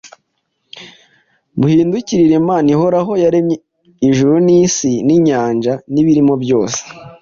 [1.57, 3.55] muhindukirire Imana ihoraho, yaremye
[4.07, 6.81] ijuru n’isi n’inyanja n’ibirimo byose;